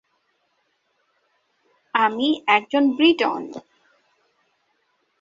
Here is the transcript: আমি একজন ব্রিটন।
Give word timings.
আমি 1.93 2.27
একজন 2.47 2.83
ব্রিটন। 2.89 3.41